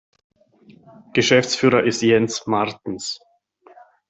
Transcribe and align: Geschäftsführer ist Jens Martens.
Geschäftsführer 1.13 1.83
ist 1.83 2.01
Jens 2.01 2.47
Martens. 2.47 3.19